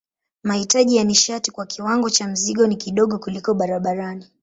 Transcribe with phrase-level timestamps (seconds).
[0.43, 4.27] Mahitaji ya nishati kwa kiwango cha mzigo ni kidogo kuliko barabarani.